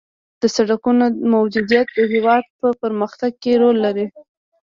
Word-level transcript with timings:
د 0.41 0.43
سرکونو 0.55 1.05
موجودیت 1.33 1.87
د 1.93 1.99
هېواد 2.13 2.45
په 2.59 2.67
پرمختګ 2.81 3.31
کې 3.41 3.53
رول 3.61 3.77
لري 3.85 4.07